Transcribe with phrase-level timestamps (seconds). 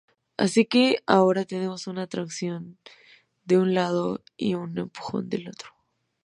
[0.35, 2.79] Así que ahora tenemos una atracción
[3.43, 5.69] de un lado y un empujón del otro.